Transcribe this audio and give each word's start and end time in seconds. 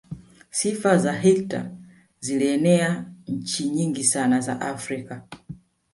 sifa 0.51 0.97
za 0.97 1.13
hitler 1.13 1.71
zilienea 2.19 3.11
nchi 3.27 3.69
nyingi 3.69 4.03
sana 4.03 4.39
za 4.39 4.61
afrika 4.61 5.27